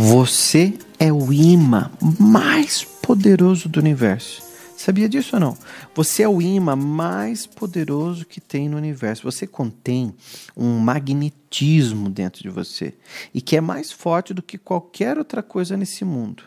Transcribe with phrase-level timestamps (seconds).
[0.00, 1.90] Você é o imã
[2.20, 4.40] mais poderoso do universo.
[4.76, 5.58] Sabia disso ou não?
[5.92, 9.24] Você é o imã mais poderoso que tem no universo.
[9.24, 10.14] Você contém
[10.56, 12.94] um magnetismo dentro de você
[13.34, 16.44] e que é mais forte do que qualquer outra coisa nesse mundo.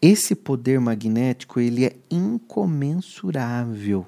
[0.00, 4.06] Esse poder magnético ele é incomensurável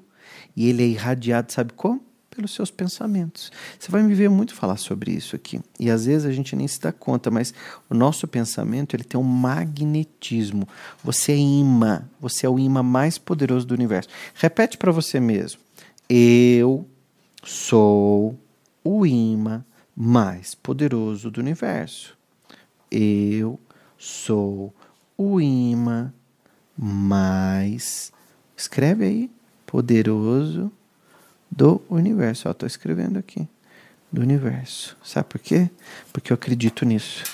[0.56, 2.00] e ele é irradiado, sabe como?
[2.36, 3.50] Pelos seus pensamentos.
[3.78, 5.58] Você vai me ver muito falar sobre isso aqui.
[5.80, 7.54] E às vezes a gente nem se dá conta, mas
[7.88, 10.68] o nosso pensamento ele tem um magnetismo.
[11.02, 14.10] Você é imã, você é o imã mais poderoso do universo.
[14.34, 15.60] Repete para você mesmo.
[16.08, 16.86] Eu
[17.42, 18.38] sou
[18.84, 19.64] o imã
[19.96, 22.16] mais poderoso do universo.
[22.90, 23.58] Eu
[23.96, 24.74] sou
[25.16, 26.12] o imã
[26.76, 28.12] mais.
[28.54, 29.30] Escreve aí.
[29.64, 30.70] Poderoso
[31.50, 32.48] do universo.
[32.48, 33.48] Estou escrevendo aqui.
[34.10, 34.96] Do universo.
[35.02, 35.68] Sabe por quê?
[36.12, 37.24] Porque eu acredito nisso.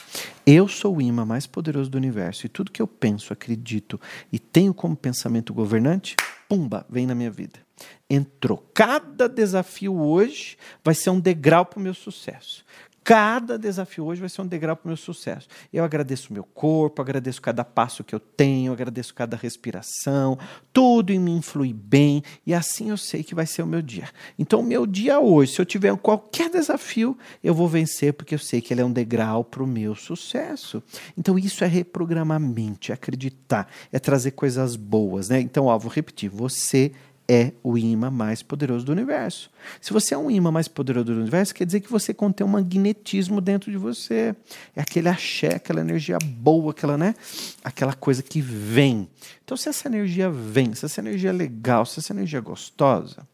[0.46, 2.46] Eu sou o imã mais poderoso do universo.
[2.46, 4.00] E tudo que eu penso, acredito
[4.32, 6.16] e tenho como pensamento governante,
[6.48, 7.60] pumba, vem na minha vida.
[8.08, 8.68] Entrou.
[8.74, 12.64] Cada desafio hoje vai ser um degrau para o meu sucesso.
[13.04, 15.48] Cada desafio hoje vai ser um degrau para o meu sucesso.
[15.72, 20.38] Eu agradeço o meu corpo, agradeço cada passo que eu tenho, agradeço cada respiração,
[20.72, 24.08] tudo em mim flui bem e assim eu sei que vai ser o meu dia.
[24.38, 28.38] Então, o meu dia hoje, se eu tiver qualquer desafio, eu vou vencer porque eu
[28.38, 30.82] sei que ele é um degrau para o meu sucesso.
[31.18, 35.28] Então, isso é reprogramar a mente, é acreditar, é trazer coisas boas.
[35.28, 35.40] Né?
[35.40, 36.92] Então, ó, vou repetir: você
[37.28, 39.50] é o imã mais poderoso do universo.
[39.80, 42.50] Se você é um imã mais poderoso do universo, quer dizer que você contém um
[42.50, 44.34] magnetismo dentro de você.
[44.74, 47.14] É aquele axé, aquela energia boa, aquela, né?
[47.62, 49.08] aquela coisa que vem.
[49.44, 53.26] Então, se essa energia vem, se essa energia é legal, se essa energia é gostosa,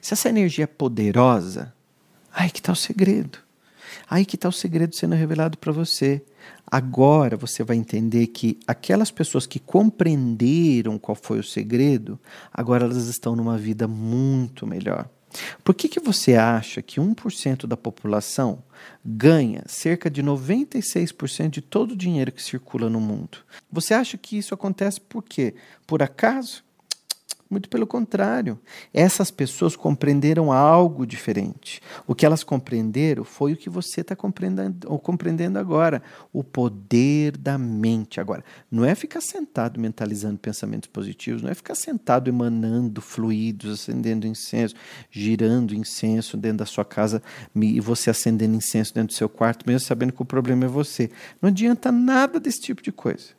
[0.00, 1.72] se essa energia é poderosa,
[2.32, 3.38] aí que está o segredo.
[4.10, 6.22] Aí que está o segredo sendo revelado para você.
[6.66, 12.18] Agora você vai entender que aquelas pessoas que compreenderam qual foi o segredo,
[12.52, 15.08] agora elas estão numa vida muito melhor.
[15.62, 18.62] Por que, que você acha que 1% da população
[19.04, 23.38] ganha cerca de 96% de todo o dinheiro que circula no mundo?
[23.70, 25.54] Você acha que isso acontece por quê?
[25.86, 26.64] Por acaso?
[27.50, 28.60] Muito pelo contrário,
[28.92, 31.80] essas pessoas compreenderam algo diferente.
[32.06, 37.56] O que elas compreenderam foi o que você está compreendendo, compreendendo agora: o poder da
[37.56, 38.20] mente.
[38.20, 44.26] Agora, não é ficar sentado mentalizando pensamentos positivos, não é ficar sentado emanando fluidos, acendendo
[44.26, 44.74] incenso,
[45.10, 47.22] girando incenso dentro da sua casa
[47.56, 51.10] e você acendendo incenso dentro do seu quarto, mesmo sabendo que o problema é você.
[51.40, 53.37] Não adianta nada desse tipo de coisa.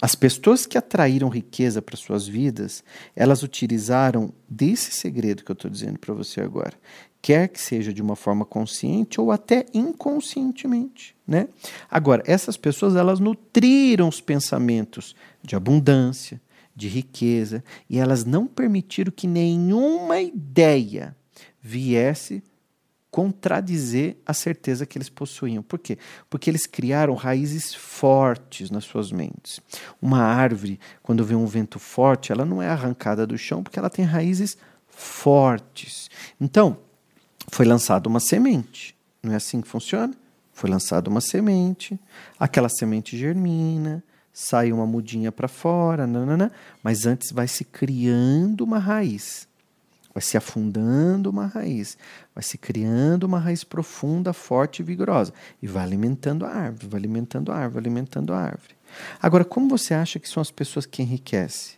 [0.00, 2.84] As pessoas que atraíram riqueza para suas vidas,
[3.14, 6.74] elas utilizaram desse segredo que eu estou dizendo para você agora,
[7.22, 11.48] quer que seja de uma forma consciente ou até inconscientemente, né?
[11.90, 16.40] Agora, essas pessoas elas nutriram os pensamentos de abundância,
[16.74, 21.16] de riqueza, e elas não permitiram que nenhuma ideia
[21.60, 22.44] viesse
[23.16, 25.62] contradizer a certeza que eles possuíam.
[25.62, 25.96] Por quê?
[26.28, 29.58] Porque eles criaram raízes fortes nas suas mentes.
[30.02, 33.88] Uma árvore, quando vem um vento forte, ela não é arrancada do chão porque ela
[33.88, 36.10] tem raízes fortes.
[36.38, 36.76] Então,
[37.48, 38.94] foi lançada uma semente.
[39.22, 40.12] Não é assim que funciona?
[40.52, 41.98] Foi lançada uma semente,
[42.38, 46.52] aquela semente germina, sai uma mudinha para fora, nanana,
[46.82, 49.48] mas antes vai se criando uma raiz
[50.16, 51.98] vai se afundando uma raiz,
[52.34, 56.98] vai se criando uma raiz profunda, forte e vigorosa, e vai alimentando a árvore, vai
[56.98, 58.74] alimentando a árvore, alimentando a árvore.
[59.20, 61.76] Agora, como você acha que são as pessoas que enriquecem?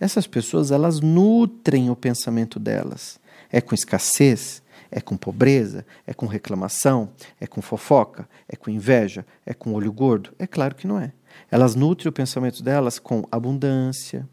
[0.00, 3.20] Essas pessoas, elas nutrem o pensamento delas.
[3.52, 4.64] É com escassez?
[4.90, 5.86] É com pobreza?
[6.08, 7.10] É com reclamação?
[7.40, 8.28] É com fofoca?
[8.48, 9.24] É com inveja?
[9.46, 10.34] É com olho gordo?
[10.40, 11.12] É claro que não é.
[11.52, 14.28] Elas nutrem o pensamento delas com abundância,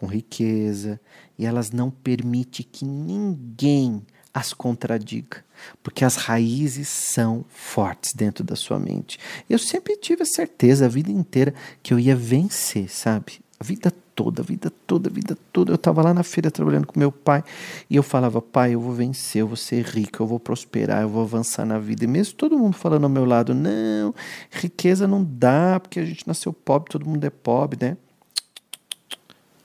[0.00, 0.98] com riqueza,
[1.38, 4.02] e elas não permitem que ninguém
[4.32, 5.44] as contradiga,
[5.82, 9.18] porque as raízes são fortes dentro da sua mente.
[9.48, 11.52] Eu sempre tive a certeza a vida inteira
[11.82, 13.40] que eu ia vencer, sabe?
[13.58, 15.70] A vida toda, a vida toda, a vida toda.
[15.70, 17.44] Eu estava lá na feira trabalhando com meu pai
[17.90, 21.10] e eu falava, pai, eu vou vencer, eu vou ser rico, eu vou prosperar, eu
[21.10, 22.04] vou avançar na vida.
[22.04, 24.14] E mesmo todo mundo falando ao meu lado, não,
[24.50, 27.98] riqueza não dá, porque a gente nasceu pobre, todo mundo é pobre, né?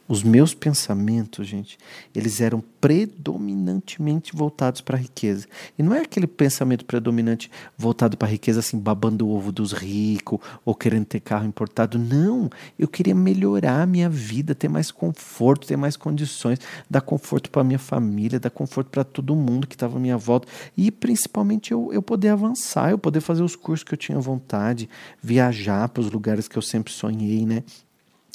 [0.08, 1.80] Os meus pensamentos, gente,
[2.14, 5.48] eles eram predominantemente voltados para a riqueza.
[5.80, 9.72] E não é aquele pensamento predominante voltado para a riqueza, assim, babando o ovo dos
[9.72, 11.98] ricos ou querendo ter carro importado.
[11.98, 12.52] Não.
[12.78, 17.64] Eu queria melhorar a minha vida, ter mais conforto, ter mais condições, dar conforto para
[17.64, 20.48] minha família, dar conforto para todo mundo que estava à minha volta.
[20.78, 24.88] E principalmente eu, eu poder avançar, eu poder fazer os cursos que eu tinha vontade,
[25.20, 27.64] viajar para os lugares que eu sempre sonhei, né?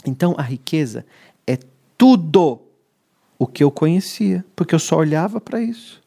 [0.04, 1.04] Então a riqueza
[2.00, 2.62] tudo
[3.38, 6.02] o que eu conhecia, porque eu só olhava para isso.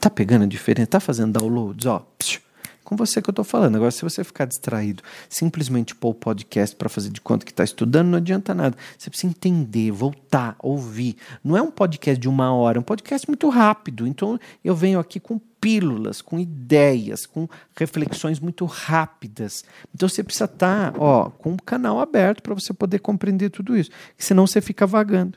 [0.00, 0.88] Tá pegando a diferença?
[0.88, 1.86] Tá fazendo downloads?
[1.86, 2.40] Ó, psiu,
[2.88, 3.76] com você que eu tô falando.
[3.76, 7.62] Agora, se você ficar distraído, simplesmente pôr o podcast para fazer de conta que está
[7.62, 8.74] estudando, não adianta nada.
[8.96, 11.14] Você precisa entender, voltar, ouvir.
[11.44, 14.06] Não é um podcast de uma hora, é um podcast muito rápido.
[14.06, 17.46] Então, eu venho aqui com pílulas, com ideias, com
[17.76, 19.64] reflexões muito rápidas.
[19.94, 23.76] Então você precisa estar, tá, ó, com o canal aberto para você poder compreender tudo
[23.76, 25.36] isso, senão você fica vagando.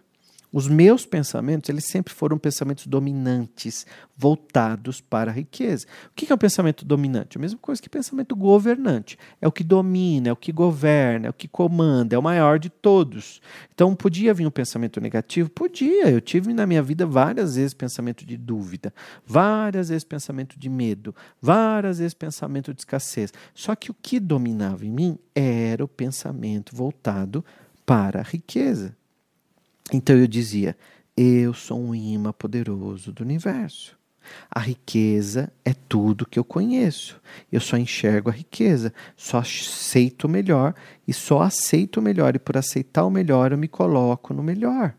[0.53, 3.85] Os meus pensamentos, eles sempre foram pensamentos dominantes,
[4.17, 5.87] voltados para a riqueza.
[6.07, 7.37] O que é um pensamento dominante?
[7.37, 9.17] A mesma coisa que pensamento governante.
[9.39, 12.59] É o que domina, é o que governa, é o que comanda, é o maior
[12.59, 13.41] de todos.
[13.73, 15.49] Então, podia vir um pensamento negativo?
[15.49, 16.09] Podia.
[16.09, 18.93] Eu tive na minha vida várias vezes pensamento de dúvida,
[19.25, 23.31] várias vezes pensamento de medo, várias vezes pensamento de escassez.
[23.53, 27.43] Só que o que dominava em mim era o pensamento voltado
[27.85, 28.95] para a riqueza.
[29.93, 30.75] Então eu dizia:
[31.15, 33.99] eu sou um imã poderoso do universo.
[34.49, 37.19] A riqueza é tudo que eu conheço.
[37.51, 40.73] Eu só enxergo a riqueza, só aceito o melhor
[41.07, 42.35] e só aceito o melhor.
[42.35, 44.95] E por aceitar o melhor, eu me coloco no melhor.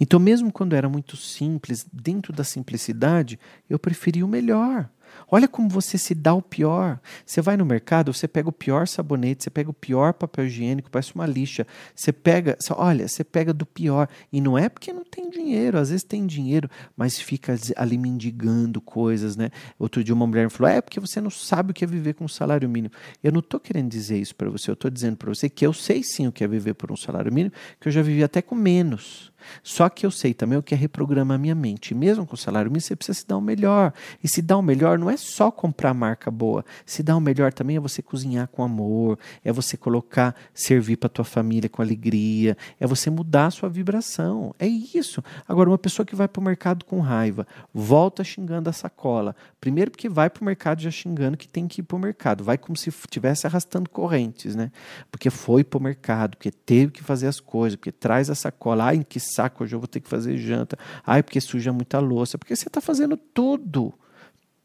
[0.00, 3.38] Então, mesmo quando era muito simples, dentro da simplicidade,
[3.68, 4.88] eu preferia o melhor.
[5.30, 6.98] Olha como você se dá o pior.
[7.24, 10.90] Você vai no mercado, você pega o pior sabonete, você pega o pior papel higiênico,
[10.90, 11.66] parece uma lixa.
[11.94, 14.08] Você pega, olha, você pega do pior.
[14.32, 18.80] E não é porque não tem dinheiro, às vezes tem dinheiro, mas fica ali mendigando
[18.80, 19.50] coisas, né?
[19.78, 22.14] Outro dia uma mulher me falou: é porque você não sabe o que é viver
[22.14, 22.92] com um salário mínimo.
[23.22, 25.72] Eu não estou querendo dizer isso para você, eu estou dizendo para você que eu
[25.72, 28.40] sei sim o que é viver por um salário mínimo, que eu já vivi até
[28.40, 29.32] com menos.
[29.62, 31.92] Só que eu sei também o que é reprogramar a minha mente.
[31.92, 33.92] E mesmo com o salário mínimo, você precisa se dar o melhor.
[34.22, 36.64] E se dar o melhor não é só comprar marca boa.
[36.84, 41.08] Se dar o melhor também é você cozinhar com amor, é você colocar, servir para
[41.08, 44.54] tua família com alegria, é você mudar a sua vibração.
[44.58, 45.22] É isso.
[45.46, 49.34] Agora, uma pessoa que vai para o mercado com raiva, volta xingando a sacola.
[49.60, 52.44] Primeiro porque vai para o mercado já xingando que tem que ir para o mercado.
[52.44, 54.70] Vai como se estivesse arrastando correntes, né?
[55.10, 58.84] Porque foi para o mercado, porque teve que fazer as coisas, porque traz a sacola.
[58.84, 60.78] Ai, que saco, hoje eu vou ter que fazer janta.
[61.06, 62.38] Ai, porque suja muita louça.
[62.38, 63.92] Porque você está fazendo tudo.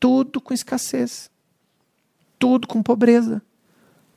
[0.04, 1.32] Tudo com escassez.
[2.38, 3.42] Tudo com pobreza.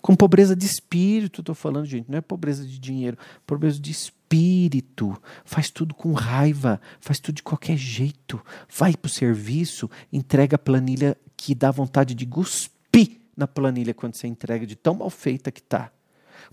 [0.03, 2.11] Com pobreza de espírito, estou falando, gente.
[2.11, 3.17] Não é pobreza de dinheiro,
[3.47, 5.17] pobreza de espírito.
[5.45, 8.45] Faz tudo com raiva, faz tudo de qualquer jeito.
[8.69, 14.17] Vai para o serviço, entrega a planilha que dá vontade de cuspir na planilha quando
[14.17, 15.93] você entrega, de tão mal feita que está.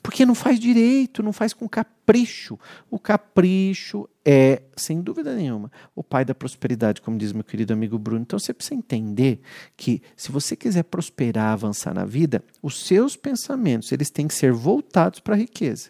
[0.01, 2.57] Porque não faz direito, não faz com capricho.
[2.89, 7.97] O capricho é, sem dúvida nenhuma, o pai da prosperidade, como diz meu querido amigo
[7.97, 8.21] Bruno.
[8.21, 9.41] Então você precisa entender
[9.75, 14.51] que se você quiser prosperar, avançar na vida, os seus pensamentos, eles têm que ser
[14.51, 15.89] voltados para a riqueza,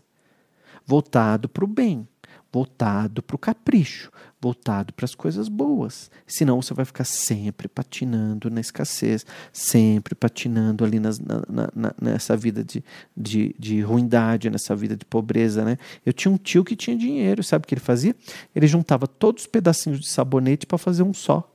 [0.86, 2.07] voltado para o bem
[2.53, 6.11] voltado para o capricho, voltado para as coisas boas.
[6.27, 11.41] Senão você vai ficar sempre patinando na escassez, sempre patinando ali nas, na,
[11.73, 12.83] na, nessa vida de,
[13.17, 15.65] de, de ruindade, nessa vida de pobreza.
[15.65, 15.79] Né?
[16.05, 18.15] Eu tinha um tio que tinha dinheiro, sabe o que ele fazia?
[18.56, 21.49] Ele juntava todos os pedacinhos de sabonete para fazer um só.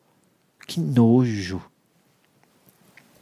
[0.66, 1.62] Que nojo!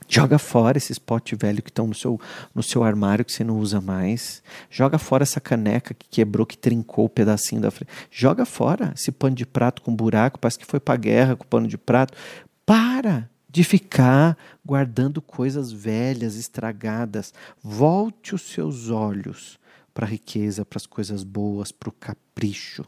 [0.09, 2.21] Joga fora esses potes velho que estão no seu,
[2.55, 4.43] no seu armário que você não usa mais.
[4.71, 7.91] Joga fora essa caneca que quebrou, que trincou o pedacinho da frente.
[8.11, 11.49] Joga fora esse pano de prato com buraco, parece que foi para guerra com o
[11.49, 12.17] pano de prato.
[12.65, 17.33] Para de ficar guardando coisas velhas, estragadas.
[17.63, 19.59] Volte os seus olhos
[19.95, 22.85] para a riqueza, para as coisas boas, para o capricho.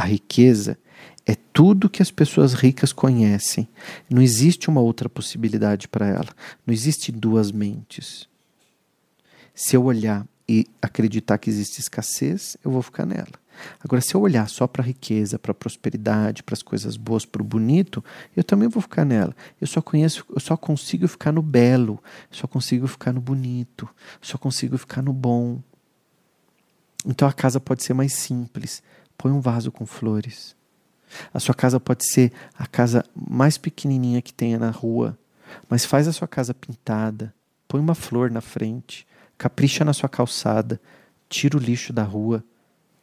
[0.00, 0.78] A riqueza
[1.26, 3.68] é tudo que as pessoas ricas conhecem.
[4.08, 6.28] Não existe uma outra possibilidade para ela.
[6.66, 8.26] Não existe duas mentes.
[9.54, 13.38] Se eu olhar e acreditar que existe escassez, eu vou ficar nela.
[13.78, 17.26] Agora, se eu olhar só para a riqueza, para a prosperidade, para as coisas boas,
[17.26, 18.02] para o bonito,
[18.34, 19.36] eu também vou ficar nela.
[19.60, 23.86] Eu só conheço, eu só consigo ficar no belo, só consigo ficar no bonito,
[24.18, 25.60] só consigo ficar no bom.
[27.04, 28.82] Então a casa pode ser mais simples.
[29.20, 30.56] Põe um vaso com flores.
[31.34, 35.18] A sua casa pode ser a casa mais pequenininha que tenha na rua,
[35.68, 37.34] mas faz a sua casa pintada,
[37.68, 40.80] põe uma flor na frente, capricha na sua calçada,
[41.28, 42.42] tira o lixo da rua,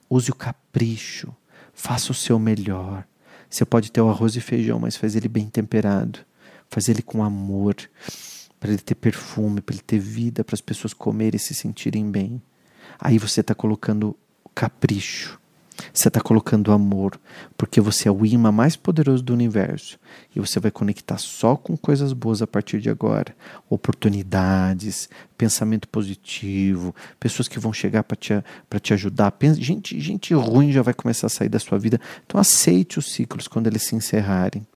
[0.10, 1.32] use o capricho,
[1.72, 3.06] faça o seu melhor.
[3.48, 6.22] Você pode ter o arroz e feijão, mas faz ele bem temperado,
[6.68, 7.76] faz ele com amor,
[8.60, 12.10] para ele ter perfume, para ele ter vida, para as pessoas comerem e se sentirem
[12.10, 12.42] bem.
[13.00, 14.18] Aí você está colocando
[14.56, 15.40] capricho.
[15.93, 17.19] Você está colocando amor,
[17.55, 20.00] porque você é o imã mais poderoso do universo.
[20.36, 23.36] E você vai conectar só com coisas boas a partir de agora.
[23.69, 28.34] Oportunidades, pensamento positivo, pessoas que vão chegar para te,
[28.81, 29.34] te ajudar.
[29.57, 32.00] Gente, gente ruim já vai começar a sair da sua vida.
[32.25, 34.65] Então aceite os ciclos quando eles se encerrarem.